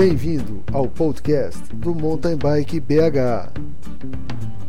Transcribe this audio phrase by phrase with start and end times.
[0.00, 3.52] Bem-vindo ao podcast do Mountain Bike BH.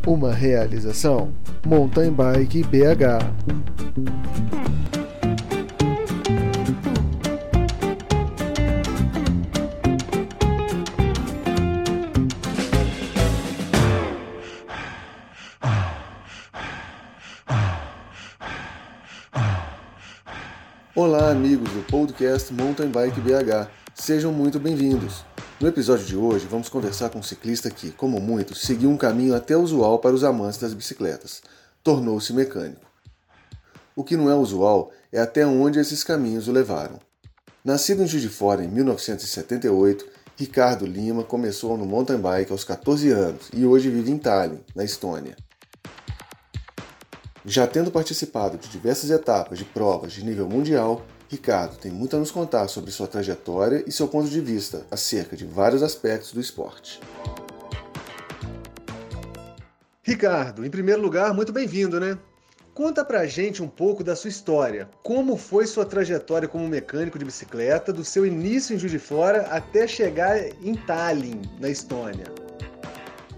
[0.06, 1.32] Uma realização
[1.66, 3.24] Mountain Bike BH.
[20.94, 23.81] Olá, amigos do podcast Mountain Bike BH.
[24.04, 25.24] Sejam muito bem-vindos.
[25.60, 29.32] No episódio de hoje, vamos conversar com um ciclista que, como muitos, seguiu um caminho
[29.32, 31.40] até usual para os amantes das bicicletas.
[31.84, 32.84] Tornou-se mecânico.
[33.94, 36.98] O que não é usual é até onde esses caminhos o levaram.
[37.64, 40.04] Nascido em Juiz de Fora em 1978,
[40.36, 44.82] Ricardo Lima começou no mountain bike aos 14 anos e hoje vive em Tallinn, na
[44.82, 45.36] Estônia.
[47.46, 52.18] Já tendo participado de diversas etapas de provas de nível mundial, Ricardo tem muito a
[52.18, 56.38] nos contar sobre sua trajetória e seu ponto de vista acerca de vários aspectos do
[56.38, 57.00] esporte.
[60.02, 62.18] Ricardo, em primeiro lugar, muito bem-vindo, né?
[62.74, 64.90] Conta pra gente um pouco da sua história.
[65.02, 69.46] Como foi sua trajetória como mecânico de bicicleta, do seu início em Juiz de Fora
[69.46, 72.26] até chegar em Tallinn, na Estônia?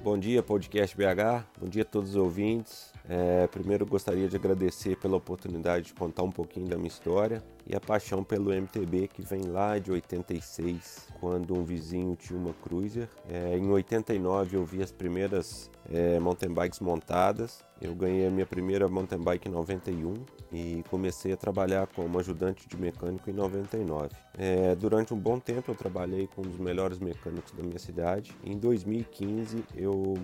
[0.03, 1.47] Bom dia, podcast BH.
[1.61, 2.94] Bom dia a todos os ouvintes.
[3.09, 7.75] É, primeiro gostaria de agradecer pela oportunidade de contar um pouquinho da minha história e
[7.75, 13.09] a paixão pelo MTB que vem lá de 86, quando um vizinho tinha uma Cruiser.
[13.29, 17.63] É, em 89 eu vi as primeiras é, mountain bikes montadas.
[17.81, 20.15] Eu ganhei a minha primeira mountain bike em 91
[20.53, 24.09] e comecei a trabalhar como ajudante de mecânico em 99.
[24.39, 28.35] É, durante um bom tempo eu trabalhei com um dos melhores mecânicos da minha cidade.
[28.45, 30.15] Em 2015 eu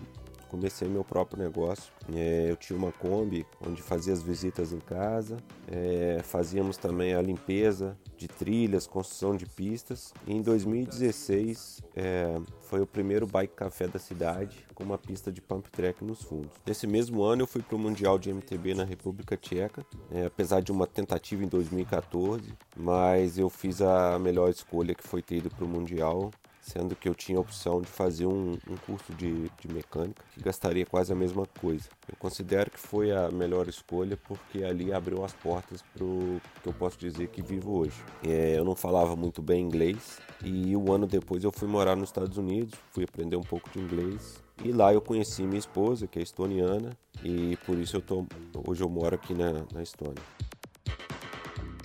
[0.50, 1.92] comecei meu próprio negócio.
[2.12, 5.36] É, eu tinha uma Kombi onde fazia as visitas em casa,
[5.68, 10.12] é, fazíamos também a limpeza de trilhas, construção de pistas.
[10.26, 15.40] E em 2016 é, foi o primeiro bike café da cidade com uma pista de
[15.40, 16.50] pump track nos fundos.
[16.66, 20.60] Nesse mesmo ano eu fui para o Mundial de MTB na República Tcheca, é, apesar
[20.60, 25.50] de uma tentativa em 2014, mas eu fiz a melhor escolha que foi ter ido
[25.50, 29.50] para o Mundial sendo que eu tinha a opção de fazer um, um curso de,
[29.60, 31.88] de, mecânica que gastaria quase a mesma coisa.
[32.08, 36.68] Eu considero que foi a melhor escolha porque ali abriu as portas para o que
[36.68, 38.02] eu posso dizer que vivo hoje.
[38.26, 42.08] É, eu não falava muito bem inglês e um ano depois eu fui morar nos
[42.08, 46.18] Estados Unidos, fui aprender um pouco de inglês e lá eu conheci minha esposa, que
[46.18, 48.26] é estoniana, e por isso eu tô,
[48.66, 50.22] hoje eu moro aqui na, na Estônia.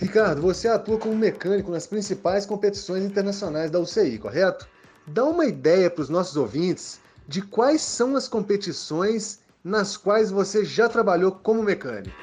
[0.00, 4.68] Ricardo, você atua como mecânico nas principais competições internacionais da UCI, correto?
[5.06, 10.64] Dá uma ideia para os nossos ouvintes de quais são as competições nas quais você
[10.64, 12.14] já trabalhou como mecânico.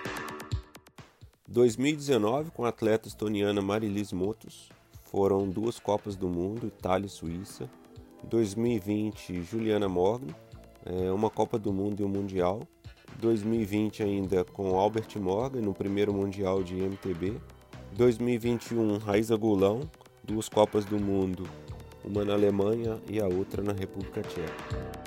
[1.47, 4.69] 2019, com a atleta estoniana Marilis Motos,
[5.11, 7.69] foram duas Copas do Mundo, Itália e Suíça.
[8.23, 10.33] 2020, Juliana Morgan,
[10.85, 12.67] é, uma Copa do Mundo e um Mundial.
[13.19, 17.39] 2020 ainda com Albert Morgan no primeiro Mundial de MTB.
[17.93, 19.81] 2021, Raiza Gulão,
[20.23, 21.47] duas Copas do Mundo,
[22.03, 25.03] uma na Alemanha e a outra na República Tcheca.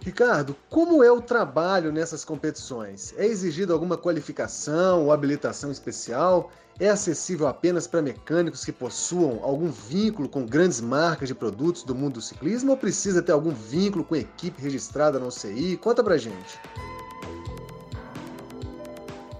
[0.00, 3.14] Ricardo, como é o trabalho nessas competições?
[3.16, 6.50] É exigido alguma qualificação ou habilitação especial?
[6.80, 11.94] É acessível apenas para mecânicos que possuam algum vínculo com grandes marcas de produtos do
[11.94, 15.76] mundo do ciclismo ou precisa ter algum vínculo com equipe registrada no CI?
[15.76, 16.58] Conta pra gente.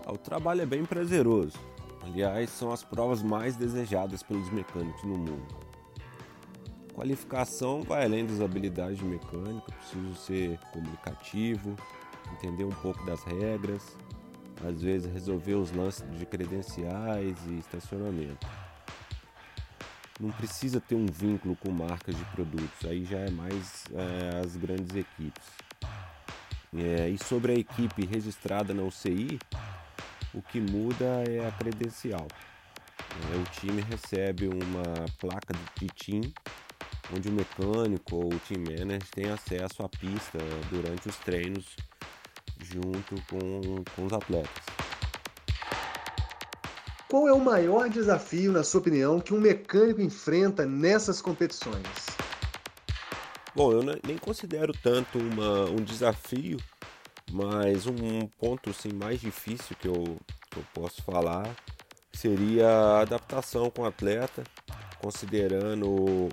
[0.06, 1.58] O trabalho é bem prazeroso.
[2.08, 5.68] Aliás, são as provas mais desejadas pelos mecânicos no mundo.
[6.94, 11.76] Qualificação vai além das habilidades de mecânico, preciso ser comunicativo,
[12.32, 13.96] entender um pouco das regras,
[14.66, 18.46] às vezes resolver os lances de credenciais e estacionamento.
[20.18, 24.56] Não precisa ter um vínculo com marcas de produtos, aí já é mais é, as
[24.56, 25.46] grandes equipes.
[26.76, 29.38] É, e sobre a equipe registrada na UCI,
[30.38, 32.28] o que muda é a credencial.
[33.32, 36.32] É, o time recebe uma placa de TIM,
[37.14, 40.38] onde o mecânico ou o team manager tem acesso à pista
[40.70, 41.76] durante os treinos
[42.62, 44.64] junto com, com os atletas.
[47.08, 52.06] Qual é o maior desafio, na sua opinião, que um mecânico enfrenta nessas competições?
[53.54, 56.58] Bom, eu nem considero tanto uma, um desafio,
[57.30, 60.18] mas um ponto assim, mais difícil que eu,
[60.50, 61.54] que eu posso falar
[62.12, 64.42] seria a adaptação com o atleta,
[65.00, 66.28] considerando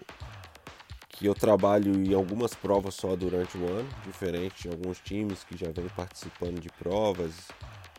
[1.09, 5.57] que eu trabalho em algumas provas só durante o ano, diferente de alguns times que
[5.57, 7.33] já vêm participando de provas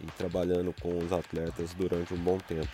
[0.03, 2.69] e trabalhando com os atletas durante um bom tempo.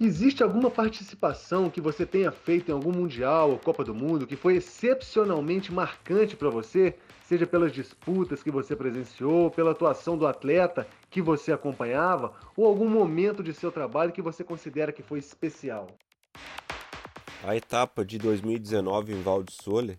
[0.00, 4.36] Existe alguma participação que você tenha feito em algum Mundial ou Copa do Mundo que
[4.36, 6.94] foi excepcionalmente marcante para você?
[7.26, 12.88] Seja pelas disputas que você presenciou, pela atuação do atleta que você acompanhava, ou algum
[12.88, 15.86] momento de seu trabalho que você considera que foi especial?
[17.42, 19.98] A etapa de 2019 em Val de Sole,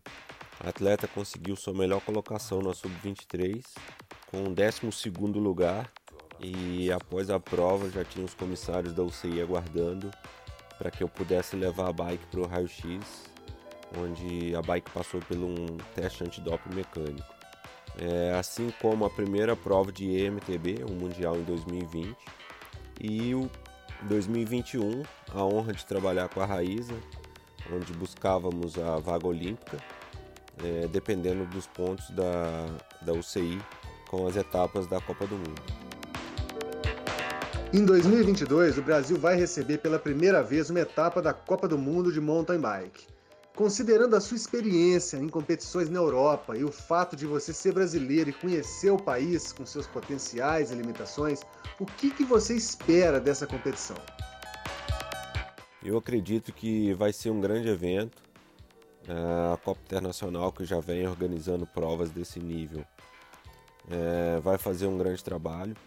[0.63, 3.63] a atleta conseguiu sua melhor colocação na Sub-23,
[4.27, 5.92] com o 12 lugar
[6.39, 10.12] e após a prova já tinha os comissários da UCI aguardando
[10.77, 13.34] para que eu pudesse levar a bike para o raio-x,
[13.97, 17.35] onde a bike passou por um teste antidoping mecânico.
[17.97, 22.15] É, assim como a primeira prova de EMTB, o Mundial em 2020,
[22.99, 23.49] e o
[24.03, 25.03] 2021,
[25.33, 26.95] a honra de trabalhar com a Raíza,
[27.73, 29.77] onde buscávamos a vaga olímpica,
[30.63, 32.67] é, dependendo dos pontos da,
[33.01, 33.59] da UCI
[34.09, 35.61] com as etapas da Copa do Mundo.
[37.73, 42.11] Em 2022, o Brasil vai receber pela primeira vez uma etapa da Copa do Mundo
[42.11, 43.05] de mountain bike.
[43.55, 48.29] Considerando a sua experiência em competições na Europa e o fato de você ser brasileiro
[48.29, 51.39] e conhecer o país com seus potenciais e limitações,
[51.79, 53.95] o que, que você espera dessa competição?
[55.81, 58.21] Eu acredito que vai ser um grande evento.
[59.07, 62.83] É, a Copa Internacional, que já vem organizando provas desse nível,
[63.89, 65.77] é, vai fazer um grande trabalho.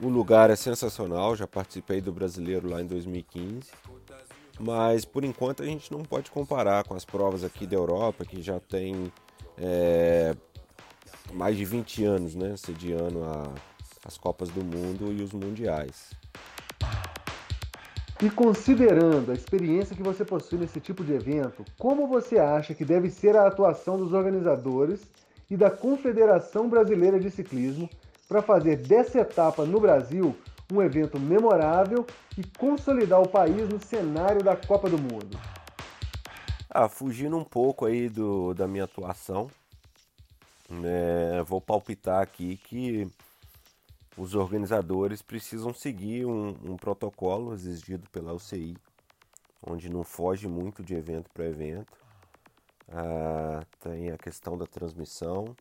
[0.00, 3.70] O lugar é sensacional, já participei do brasileiro lá em 2015.
[4.58, 8.40] Mas por enquanto a gente não pode comparar com as provas aqui da Europa, que
[8.40, 9.12] já tem
[9.58, 10.34] é,
[11.32, 12.54] mais de 20 anos, né?
[12.56, 13.52] Sediando a,
[14.04, 16.10] as Copas do Mundo e os Mundiais.
[18.22, 22.84] E considerando a experiência que você possui nesse tipo de evento, como você acha que
[22.84, 25.02] deve ser a atuação dos organizadores
[25.50, 27.90] e da Confederação Brasileira de Ciclismo
[28.28, 30.34] para fazer dessa etapa no Brasil
[30.74, 32.04] um evento memorável
[32.36, 35.38] e consolidar o país no cenário da Copa do Mundo?
[36.68, 39.48] Ah, fugindo um pouco aí do, da minha atuação,
[40.68, 43.08] né, vou palpitar aqui que
[44.16, 48.76] os organizadores precisam seguir um, um protocolo exigido pela UCI,
[49.64, 51.96] onde não foge muito de evento para evento.
[52.88, 55.56] Ah, tem a questão da transmissão,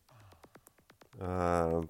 [1.19, 1.81] ah,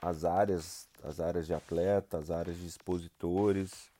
[0.00, 3.90] as áreas, as áreas de atleta, as áreas de expositores,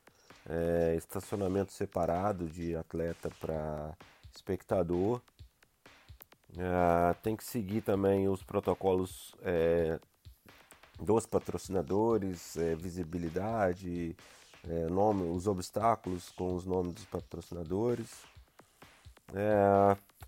[0.48, 3.92] é, estacionamento separado de atleta para
[4.34, 5.20] espectador.
[6.56, 9.98] É, tem que seguir também os protocolos é,
[10.98, 14.16] dos patrocinadores, é, visibilidade,
[14.90, 18.10] nome, os obstáculos com os nomes dos patrocinadores.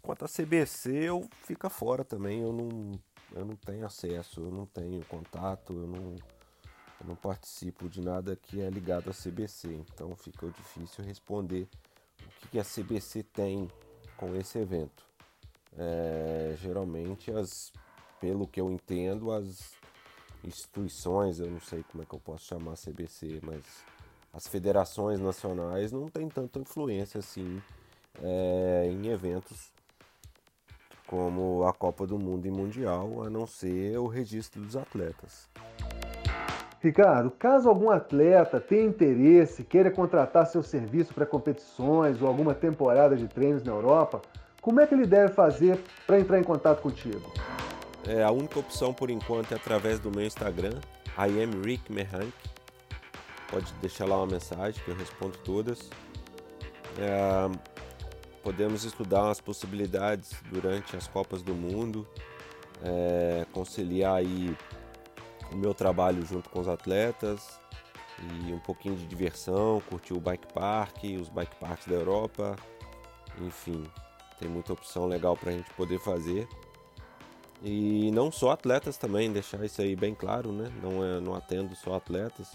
[0.00, 2.98] Quanto a CBC, eu fica fora também, eu não
[3.32, 6.14] eu não tenho acesso, eu não tenho contato, eu não,
[7.00, 11.68] eu não participo de nada que é ligado à CBC, então fica difícil responder
[12.44, 13.70] o que a CBC tem
[14.16, 15.04] com esse evento.
[15.76, 17.72] É, geralmente, as,
[18.20, 19.72] pelo que eu entendo, as
[20.42, 23.62] instituições, eu não sei como é que eu posso chamar a CBC, mas
[24.32, 27.62] as federações nacionais não têm tanta influência assim
[28.22, 29.72] é, em eventos
[31.10, 35.48] como a Copa do Mundo e Mundial, a não ser o registro dos atletas.
[36.80, 43.16] Ricardo, caso algum atleta tenha interesse, queira contratar seu serviço para competições ou alguma temporada
[43.16, 44.22] de treinos na Europa,
[44.62, 47.32] como é que ele deve fazer para entrar em contato contigo?
[48.06, 50.78] É, a única opção por enquanto é através do meu Instagram,
[51.18, 52.32] I am Rick Mehank.
[53.50, 55.90] Pode deixar lá uma mensagem que eu respondo todas.
[56.96, 57.50] É,
[58.42, 62.06] podemos estudar as possibilidades durante as Copas do Mundo,
[62.82, 64.56] é, conciliar aí
[65.52, 67.60] o meu trabalho junto com os atletas
[68.46, 72.56] e um pouquinho de diversão, curtir o bike park, os bike parks da Europa,
[73.40, 73.84] enfim,
[74.38, 76.48] tem muita opção legal para a gente poder fazer.
[77.62, 80.72] E não só atletas também, deixar isso aí bem claro, né?
[80.82, 82.52] Não, é, não atendo só atletas,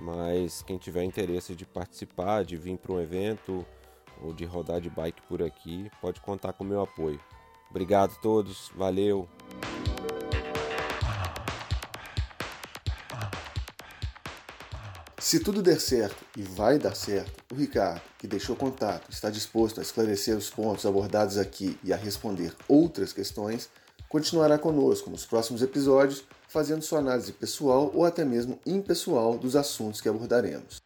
[0.00, 3.64] mas quem tiver interesse de participar, de vir para um evento,
[4.22, 7.20] ou de rodar de bike por aqui, pode contar com o meu apoio.
[7.70, 9.28] Obrigado a todos, valeu!
[15.28, 19.78] Se tudo der certo, e vai dar certo, o Ricardo, que deixou contato, está disposto
[19.78, 23.68] a esclarecer os pontos abordados aqui e a responder outras questões,
[24.08, 30.00] continuará conosco nos próximos episódios, fazendo sua análise pessoal ou até mesmo impessoal dos assuntos
[30.00, 30.80] que abordaremos.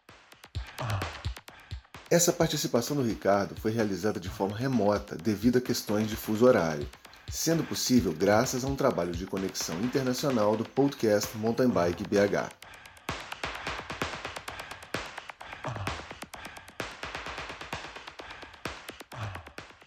[2.13, 6.87] Essa participação do Ricardo foi realizada de forma remota devido a questões de fuso horário,
[7.27, 12.53] sendo possível graças a um trabalho de conexão internacional do podcast Mountain Bike BH.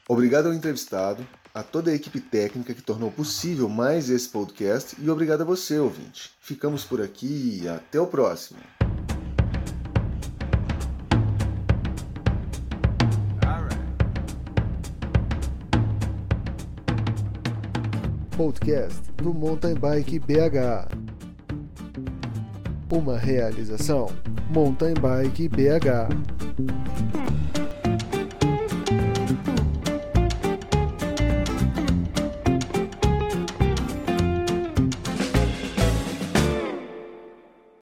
[0.09, 5.07] Obrigado ao entrevistado, a toda a equipe técnica que tornou possível mais esse podcast e
[5.11, 6.31] obrigado a você, ouvinte.
[6.41, 8.57] Ficamos por aqui e até o próximo.
[18.35, 20.89] podcast do Mountain Bike BH.
[22.91, 24.07] Uma realização
[24.51, 27.04] Mountain Bike BH.